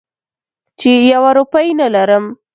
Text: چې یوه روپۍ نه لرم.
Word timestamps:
چې 0.79 0.89
یوه 1.11 1.31
روپۍ 1.37 1.67
نه 1.79 1.87
لرم. 1.95 2.25